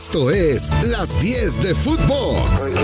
[0.00, 2.76] Esto es Las 10 de Footbox.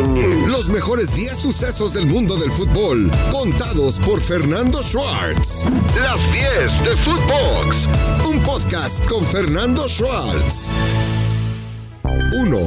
[0.49, 5.65] Los mejores 10 sucesos del mundo del fútbol, contados por Fernando Schwartz.
[6.03, 7.89] Las 10 de Footbox.
[8.29, 10.69] Un podcast con Fernando Schwartz.
[12.03, 12.59] 1.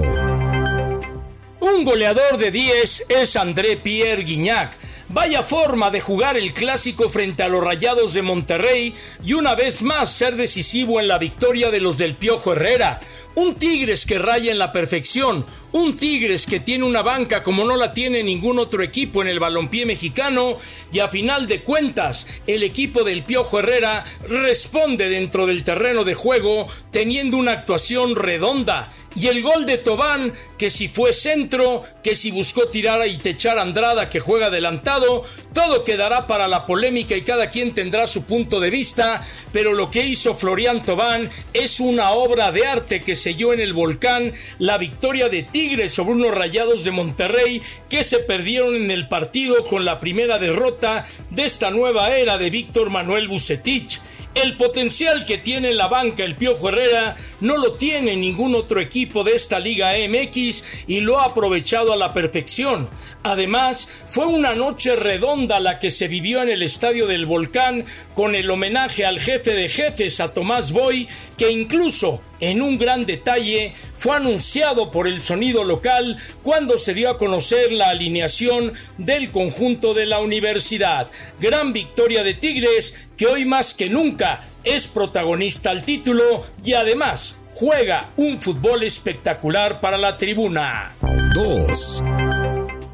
[1.59, 4.77] Un goleador de 10 es André Pierre Guignac
[5.09, 8.93] Vaya forma de jugar el clásico frente a los Rayados de Monterrey
[9.23, 12.99] y una vez más ser decisivo en la victoria de los del Piojo Herrera.
[13.37, 17.75] Un Tigres que raya en la perfección, un Tigres que tiene una banca como no
[17.75, 20.57] la tiene ningún otro equipo en el balompié mexicano
[20.91, 26.15] y a final de cuentas el equipo del Piojo Herrera responde dentro del terreno de
[26.15, 28.91] juego teniendo una actuación redonda.
[29.15, 33.57] Y el gol de Tobán, que si fue centro, que si buscó tirar y techar
[33.57, 38.25] a Andrada que juega adelantado, todo quedará para la polémica y cada quien tendrá su
[38.25, 39.21] punto de vista,
[39.51, 43.73] pero lo que hizo Florian Tobán es una obra de arte que selló en el
[43.73, 45.56] volcán la victoria de Tigres
[45.87, 51.03] sobre unos rayados de Monterrey que se perdieron en el partido con la primera derrota
[51.31, 53.99] de esta nueva era de Víctor Manuel Bucetich.
[54.43, 59.23] El potencial que tiene la banca el Piojo Herrera no lo tiene ningún otro equipo
[59.23, 62.87] de esta Liga MX y lo ha aprovechado a la perfección.
[63.23, 68.35] Además, fue una noche redonda la que se vivió en el Estadio del Volcán con
[68.35, 73.73] el homenaje al jefe de jefes, a Tomás Boy, que incluso en un gran detalle
[73.95, 79.95] fue anunciado por el sonido local cuando se dio a conocer la alineación del conjunto
[79.95, 81.09] de la universidad.
[81.39, 87.37] Gran victoria de Tigres que hoy más que nunca es protagonista al título y además
[87.53, 90.95] juega un fútbol espectacular para la tribuna.
[91.33, 92.03] 2.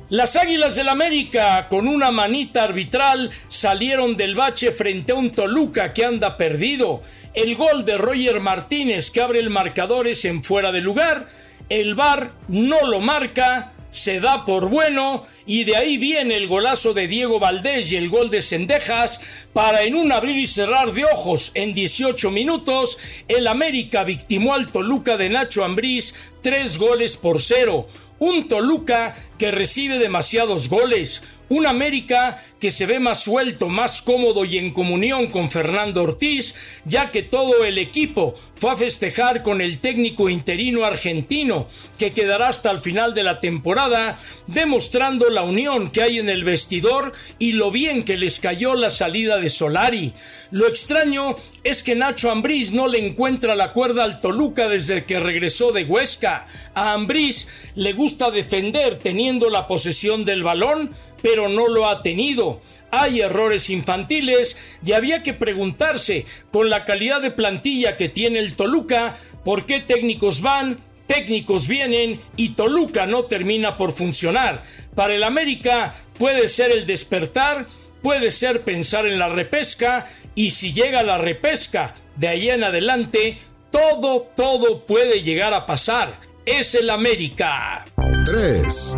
[0.10, 5.92] Las Águilas del América, con una manita arbitral, salieron del bache frente a un Toluca
[5.92, 7.02] que anda perdido.
[7.34, 11.28] El gol de Roger Martínez que abre el marcador es en fuera de lugar.
[11.68, 16.94] El VAR no lo marca, se da por bueno y de ahí viene el golazo
[16.94, 21.06] de Diego Valdés y el gol de Cendejas para en un abrir y cerrar de
[21.06, 22.98] ojos en 18 minutos
[23.28, 27.88] el América victimó al Toluca de Nacho Ambriz tres goles por cero.
[28.20, 34.46] Un Toluca que recibe demasiados goles, un América que se ve más suelto, más cómodo
[34.46, 36.56] y en comunión con Fernando Ortiz,
[36.86, 41.68] ya que todo el equipo fue a festejar con el técnico interino argentino,
[42.00, 44.18] que quedará hasta el final de la temporada,
[44.48, 48.90] demostrando la unión que hay en el vestidor y lo bien que les cayó la
[48.90, 50.14] salida de Solari.
[50.52, 55.20] Lo extraño es que Nacho Ambriz no le encuentra la cuerda al Toluca desde que
[55.20, 56.48] regresó de Huesca.
[56.74, 62.62] A Ambriz le gusta defender teniendo la posesión del balón, pero no lo ha tenido.
[62.92, 68.56] Hay errores infantiles y había que preguntarse, con la calidad de plantilla que tiene el
[68.56, 74.64] Toluca, por qué técnicos van, técnicos vienen y Toluca no termina por funcionar.
[74.96, 77.68] Para el América puede ser el despertar,
[78.02, 80.06] puede ser pensar en la repesca
[80.36, 83.38] y si llega la repesca de ahí en adelante,
[83.72, 86.20] todo, todo puede llegar a pasar.
[86.46, 87.86] Es el América.
[88.26, 88.98] 3.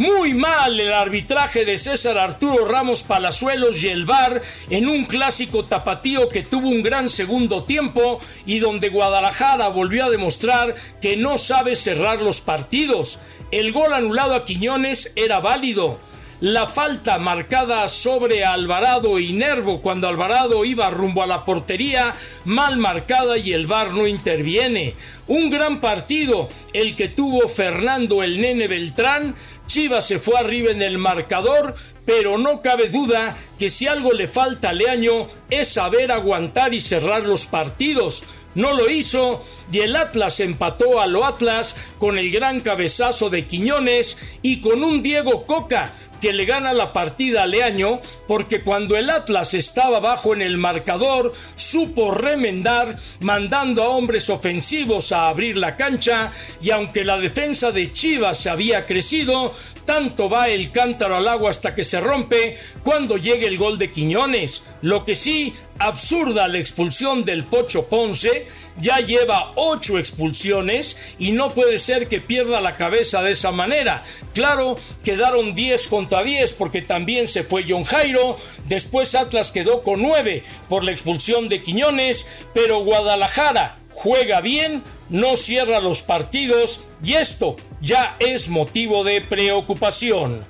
[0.00, 4.40] Muy mal el arbitraje de César Arturo Ramos Palazuelos y el VAR
[4.70, 10.08] en un clásico tapatío que tuvo un gran segundo tiempo y donde Guadalajara volvió a
[10.08, 13.18] demostrar que no sabe cerrar los partidos.
[13.50, 16.00] El gol anulado a Quiñones era válido
[16.40, 22.14] la falta marcada sobre Alvarado y Nervo cuando Alvarado iba rumbo a la portería,
[22.46, 24.94] mal marcada y el VAR no interviene.
[25.26, 29.34] Un gran partido el que tuvo Fernando el Nene Beltrán.
[29.66, 34.26] Chivas se fue arriba en el marcador, pero no cabe duda que si algo le
[34.26, 38.24] falta a Leaño es saber aguantar y cerrar los partidos
[38.54, 43.46] no lo hizo y el Atlas empató a lo Atlas con el gran cabezazo de
[43.46, 48.96] Quiñones y con un Diego Coca que le gana la partida a Leaño porque cuando
[48.96, 55.56] el Atlas estaba bajo en el marcador supo remendar mandando a hombres ofensivos a abrir
[55.56, 59.54] la cancha y aunque la defensa de Chivas había crecido,
[59.84, 63.90] tanto va el cántaro al agua hasta que se rompe cuando llegue el gol de
[63.90, 64.62] Quiñones.
[64.82, 68.46] Lo que sí, absurda la expulsión del Pocho Ponce,
[68.80, 74.04] ya lleva ocho expulsiones y no puede ser que pierda la cabeza de esa manera.
[74.34, 78.36] Claro, quedaron 10 contra 10 porque también se fue John Jairo,
[78.66, 85.36] después Atlas quedó con 9 por la expulsión de Quiñones, pero Guadalajara juega bien, no
[85.36, 90.46] cierra los partidos y esto ya es motivo de preocupación.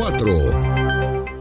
[0.00, 0.84] 4.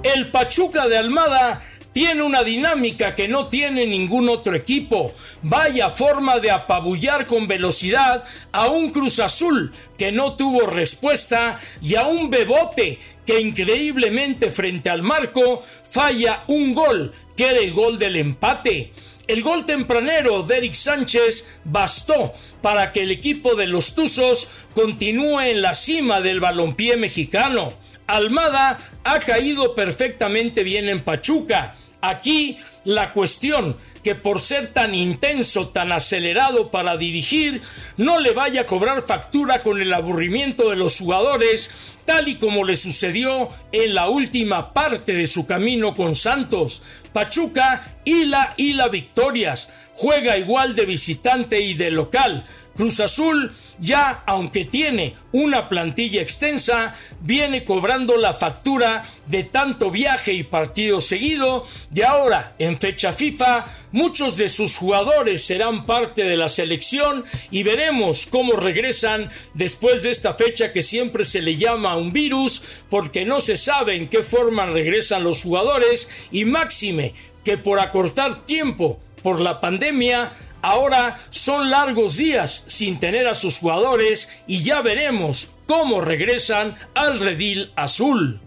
[0.03, 1.61] El Pachuca de Almada
[1.93, 5.13] tiene una dinámica que no tiene ningún otro equipo.
[5.43, 11.95] Vaya forma de apabullar con velocidad a un Cruz Azul que no tuvo respuesta y
[11.95, 17.97] a un Bebote que increíblemente frente al marco falla un gol, que era el gol
[17.97, 18.91] del empate.
[19.25, 25.39] El gol tempranero de Eric Sánchez bastó para que el equipo de los Tuzos continúe
[25.41, 27.73] en la cima del balompié mexicano.
[28.07, 31.75] Almada ha caído perfectamente bien en Pachuca.
[32.01, 37.61] Aquí la cuestión que por ser tan intenso, tan acelerado para dirigir,
[37.95, 41.71] no le vaya a cobrar factura con el aburrimiento de los jugadores,
[42.05, 46.83] tal y como le sucedió en la última parte de su camino con Santos.
[47.13, 52.45] Pachuca hila la victorias, juega igual de visitante y de local,
[52.75, 60.33] Cruz Azul ya, aunque tiene una plantilla extensa, viene cobrando la factura de tanto viaje
[60.33, 66.37] y partido seguido, de ahora en fecha FIFA, muchos de sus jugadores serán parte de
[66.37, 71.97] la selección y veremos cómo regresan después de esta fecha que siempre se le llama
[71.97, 77.02] un virus, porque no se sabe en qué forma regresan los jugadores y máxime
[77.43, 80.31] que por acortar tiempo por la pandemia
[80.63, 87.19] Ahora son largos días sin tener a sus jugadores y ya veremos cómo regresan al
[87.19, 88.39] redil azul.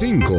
[0.00, 0.32] 5.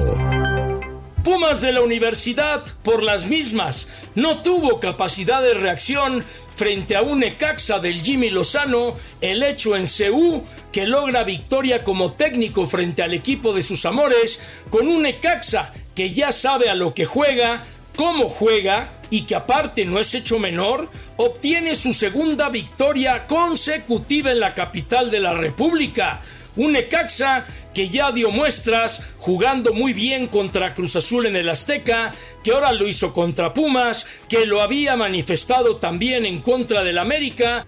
[1.24, 6.22] Pumas de la universidad, por las mismas, no tuvo capacidad de reacción
[6.54, 10.44] frente a un Ecaxa del Jimmy Lozano, el hecho en CU
[10.74, 16.10] que logra victoria como técnico frente al equipo de sus amores, con un Ecaxa que
[16.10, 17.64] ya sabe a lo que juega,
[17.96, 24.42] cómo juega y que aparte no es hecho menor, obtiene su segunda victoria consecutiva en
[24.42, 26.22] la capital de la República.
[26.58, 32.14] Un Necaxa que ya dio muestras jugando muy bien contra Cruz Azul en el Azteca,
[32.44, 37.66] que ahora lo hizo contra Pumas, que lo había manifestado también en contra del América.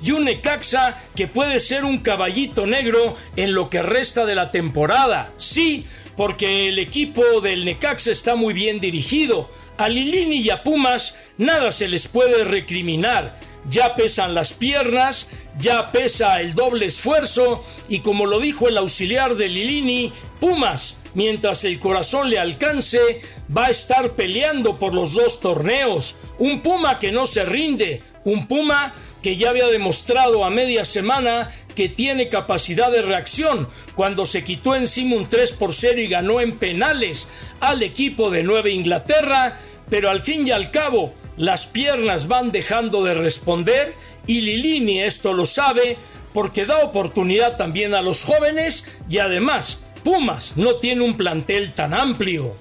[0.00, 4.50] Y un Necaxa que puede ser un caballito negro en lo que resta de la
[4.50, 5.32] temporada.
[5.36, 5.86] Sí,
[6.16, 9.50] porque el equipo del Necaxa está muy bien dirigido.
[9.76, 13.38] A Lilini y a Pumas nada se les puede recriminar.
[13.68, 15.28] Ya pesan las piernas,
[15.58, 21.64] ya pesa el doble esfuerzo y como lo dijo el auxiliar de Lilini, Pumas, mientras
[21.64, 23.20] el corazón le alcance,
[23.54, 26.16] va a estar peleando por los dos torneos.
[26.38, 31.50] Un Puma que no se rinde, un Puma que ya había demostrado a media semana
[31.74, 36.40] que tiene capacidad de reacción cuando se quitó encima un 3 por 0 y ganó
[36.40, 37.28] en penales
[37.60, 43.04] al equipo de Nueva Inglaterra, pero al fin y al cabo las piernas van dejando
[43.04, 43.94] de responder
[44.26, 45.96] y Lilini esto lo sabe
[46.32, 51.92] porque da oportunidad también a los jóvenes y además Pumas no tiene un plantel tan
[51.92, 52.56] amplio.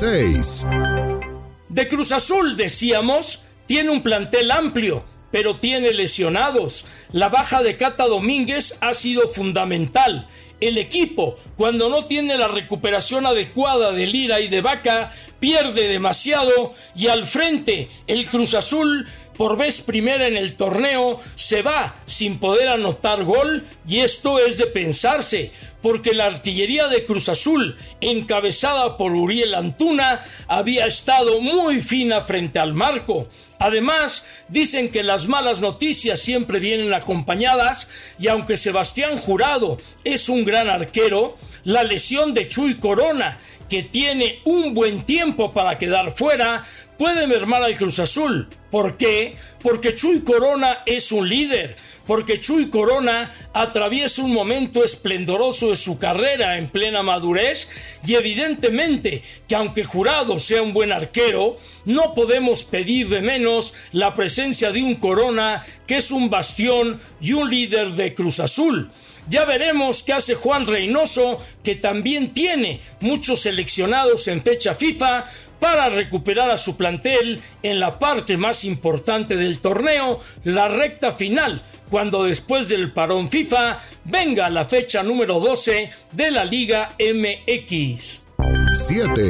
[0.00, 0.66] 6.
[1.68, 6.86] De Cruz Azul decíamos, tiene un plantel amplio, pero tiene lesionados.
[7.12, 10.28] La baja de Cata Domínguez ha sido fundamental.
[10.60, 16.74] El equipo, cuando no tiene la recuperación adecuada de Lira y de Vaca, pierde demasiado
[16.96, 19.06] y al frente el Cruz Azul
[19.38, 24.58] por vez primera en el torneo se va sin poder anotar gol y esto es
[24.58, 31.80] de pensarse, porque la artillería de Cruz Azul, encabezada por Uriel Antuna, había estado muy
[31.80, 33.28] fina frente al marco.
[33.60, 40.44] Además, dicen que las malas noticias siempre vienen acompañadas y aunque Sebastián Jurado es un
[40.44, 46.64] gran arquero, la lesión de Chuy Corona, que tiene un buen tiempo para quedar fuera,
[46.98, 48.48] puede mermar al Cruz Azul.
[48.70, 49.36] ¿Por qué?
[49.62, 51.76] Porque Chuy Corona es un líder,
[52.06, 59.22] porque Chuy Corona atraviesa un momento esplendoroso de su carrera en plena madurez y evidentemente
[59.46, 64.82] que aunque Jurado sea un buen arquero, no podemos pedir de menos la presencia de
[64.82, 68.90] un Corona que es un bastión y un líder de Cruz Azul.
[69.28, 75.26] Ya veremos qué hace Juan Reynoso, que también tiene muchos seleccionados en fecha FIFA,
[75.60, 81.62] para recuperar a su plantel en la parte más importante del torneo, la recta final,
[81.90, 88.20] cuando después del parón FIFA venga la fecha número 12 de la Liga MX.
[88.74, 89.22] 7.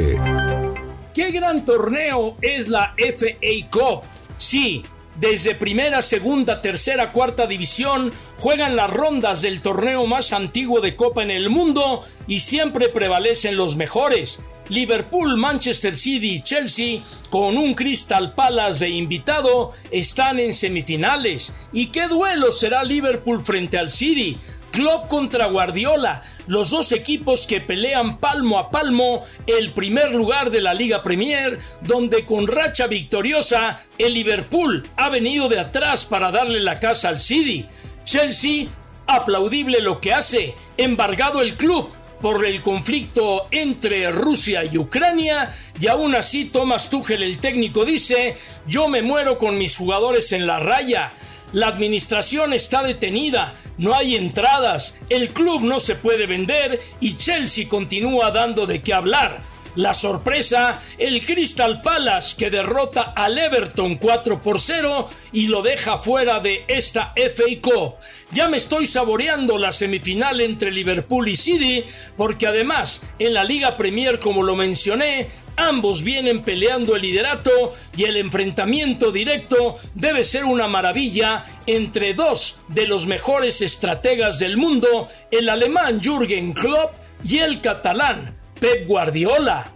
[1.13, 4.03] ¿Qué gran torneo es la FA Cup?
[4.35, 4.83] Sí,
[5.19, 11.21] desde primera, segunda, tercera, cuarta división juegan las rondas del torneo más antiguo de Copa
[11.23, 14.39] en el mundo y siempre prevalecen los mejores.
[14.69, 21.53] Liverpool, Manchester City y Chelsea, con un Crystal Palace de invitado, están en semifinales.
[21.73, 24.37] ¿Y qué duelo será Liverpool frente al City?
[24.71, 30.61] Klopp contra Guardiola, los dos equipos que pelean palmo a palmo el primer lugar de
[30.61, 36.59] la Liga Premier, donde con racha victoriosa el Liverpool ha venido de atrás para darle
[36.59, 37.67] la casa al City.
[38.03, 38.67] Chelsea,
[39.05, 45.85] aplaudible lo que hace, embargado el club por el conflicto entre Rusia y Ucrania y
[45.85, 48.35] aún así Thomas Tuchel el técnico dice
[48.67, 51.13] yo me muero con mis jugadores en la raya
[51.53, 57.67] la administración está detenida, no hay entradas, el club no se puede vender y Chelsea
[57.67, 59.41] continúa dando de qué hablar.
[59.75, 65.99] La sorpresa, el Crystal Palace que derrota al Everton 4 por 0 y lo deja
[65.99, 67.95] fuera de esta FA Cup.
[68.31, 71.85] Ya me estoy saboreando la semifinal entre Liverpool y City
[72.17, 75.29] porque además en la Liga Premier como lo mencioné
[75.59, 82.55] Ambos vienen peleando el liderato y el enfrentamiento directo debe ser una maravilla entre dos
[82.69, 86.93] de los mejores estrategas del mundo, el alemán Jürgen Klopp
[87.25, 89.69] y el catalán Pep Guardiola.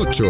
[0.00, 0.24] 8.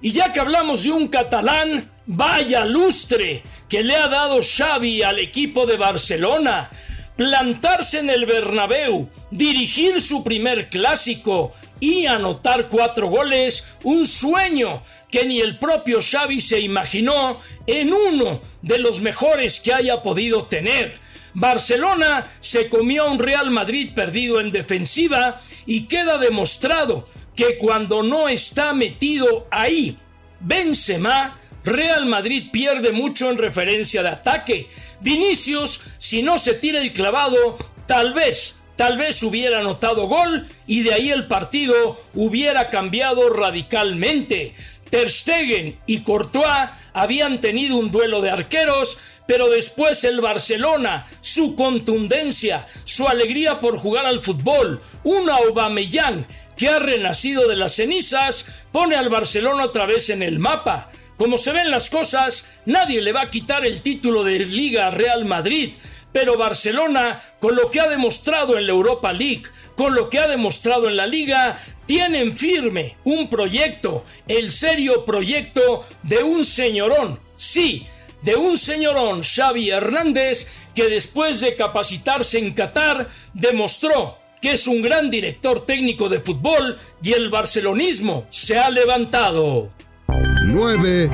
[0.00, 5.20] Y ya que hablamos de un catalán, vaya lustre que le ha dado Xavi al
[5.20, 6.68] equipo de Barcelona
[7.16, 11.52] plantarse en el Bernabéu, dirigir su primer clásico
[11.82, 18.40] y anotar cuatro goles, un sueño que ni el propio Xavi se imaginó en uno
[18.62, 21.00] de los mejores que haya podido tener.
[21.34, 28.04] Barcelona se comió a un Real Madrid perdido en defensiva y queda demostrado que cuando
[28.04, 29.98] no está metido ahí
[30.38, 34.68] Benzema, Real Madrid pierde mucho en referencia de ataque.
[35.00, 37.58] Vinicius, si no se tira el clavado,
[37.88, 44.56] tal vez, tal vez hubiera anotado gol y de ahí el partido hubiera cambiado radicalmente.
[44.90, 48.98] Ter Stegen y Courtois habían tenido un duelo de arqueros,
[49.28, 56.68] pero después el Barcelona, su contundencia, su alegría por jugar al fútbol, un Aubameyang que
[56.68, 60.90] ha renacido de las cenizas, pone al Barcelona otra vez en el mapa.
[61.16, 65.24] Como se ven las cosas, nadie le va a quitar el título de Liga Real
[65.24, 65.72] Madrid,
[66.12, 69.44] pero Barcelona, con lo que ha demostrado en la Europa League,
[69.76, 75.84] con lo que ha demostrado en la Liga, tienen firme un proyecto, el serio proyecto
[76.02, 77.86] de un señorón, sí,
[78.22, 84.82] de un señorón Xavi Hernández, que después de capacitarse en Qatar, demostró que es un
[84.82, 89.70] gran director técnico de fútbol y el barcelonismo se ha levantado.
[90.08, 91.10] 9.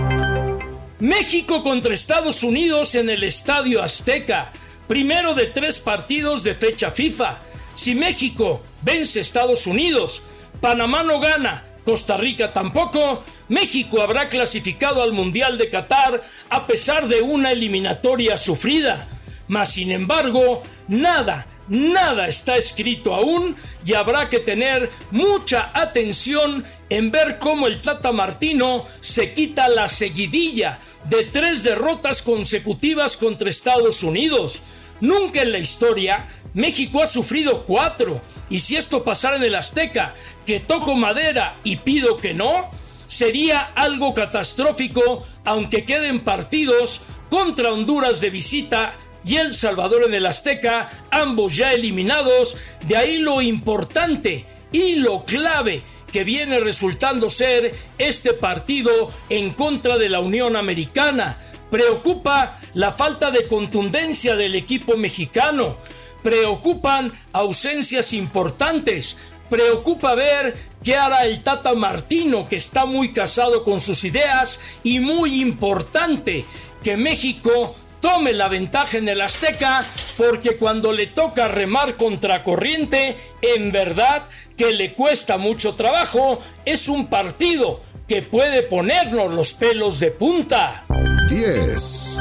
[1.01, 4.53] México contra Estados Unidos en el Estadio Azteca.
[4.89, 7.41] Primero de tres partidos de fecha FIFA.
[7.75, 10.23] Si México vence Estados Unidos,
[10.63, 17.07] Panamá no gana, Costa Rica tampoco, México habrá clasificado al Mundial de Qatar a pesar
[17.07, 19.07] de una eliminatoria sufrida.
[19.47, 27.11] Mas sin embargo, nada, nada está escrito aún y habrá que tener mucha atención en
[27.11, 34.03] ver cómo el Tata Martino se quita la seguidilla de tres derrotas consecutivas contra Estados
[34.03, 34.63] Unidos.
[35.01, 40.15] Nunca en la historia México ha sufrido cuatro, y si esto pasara en el Azteca,
[40.47, 42.71] que toco madera y pido que no,
[43.07, 50.27] sería algo catastrófico, aunque queden partidos contra Honduras de visita y El Salvador en el
[50.27, 57.75] Azteca, ambos ya eliminados, de ahí lo importante y lo clave que viene resultando ser
[57.99, 61.37] este partido en contra de la Unión Americana.
[61.71, 65.77] Preocupa la falta de contundencia del equipo mexicano.
[66.23, 69.17] Preocupan ausencias importantes.
[69.51, 75.01] Preocupa ver qué hará el Tata Martino, que está muy casado con sus ideas y
[75.01, 76.45] muy importante
[76.83, 79.85] que México tome la ventaja en el Azteca,
[80.17, 86.89] porque cuando le toca remar contra corriente, en verdad que le cuesta mucho trabajo, es
[86.89, 90.87] un partido que puede ponernos los pelos de punta.
[91.29, 92.19] 10.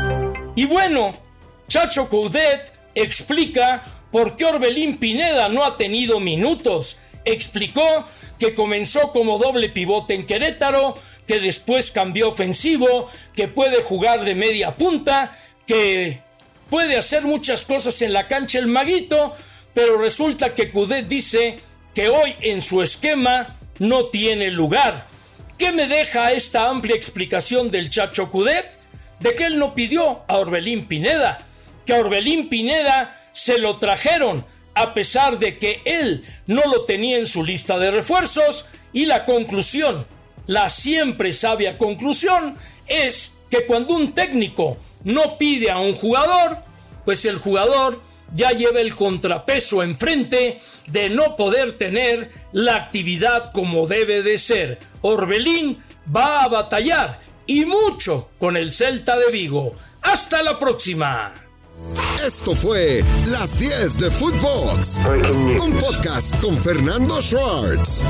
[0.56, 1.16] Y bueno,
[1.68, 6.98] Chacho Coudet explica por qué Orbelín Pineda no ha tenido minutos.
[7.24, 8.06] Explicó
[8.38, 14.36] que comenzó como doble pivote en Querétaro, que después cambió ofensivo, que puede jugar de
[14.36, 16.22] media punta que
[16.70, 19.36] puede hacer muchas cosas en la cancha el maguito,
[19.74, 21.60] pero resulta que Cudet dice
[21.94, 25.08] que hoy en su esquema no tiene lugar.
[25.58, 28.80] ¿Qué me deja esta amplia explicación del Chacho Cudet?
[29.20, 31.40] De que él no pidió a Orbelín Pineda,
[31.84, 34.46] que a Orbelín Pineda se lo trajeron
[34.76, 39.26] a pesar de que él no lo tenía en su lista de refuerzos y la
[39.26, 40.06] conclusión,
[40.46, 46.64] la siempre sabia conclusión, es que cuando un técnico no pide a un jugador,
[47.06, 53.88] pues el jugador ya lleva el contrapeso enfrente de no poder tener la actividad como
[53.88, 54.80] debe de ser.
[55.02, 59.76] Orbelín va a batallar y mucho con el Celta de Vigo.
[60.02, 61.34] Hasta la próxima.
[62.26, 65.00] Esto fue Las 10 de Footbox,
[65.62, 68.04] un podcast con Fernando Schwartz.